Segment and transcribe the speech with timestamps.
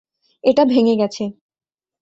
[0.43, 1.23] এটা ভেঙ্গে গেছে।